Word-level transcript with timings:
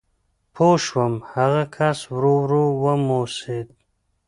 پوه 0.55 0.75
شوم، 0.85 1.13
هغه 1.33 1.63
کس 1.75 1.99
ورو 2.13 2.35
ورو 2.41 2.65
وموسېد. 2.83 3.67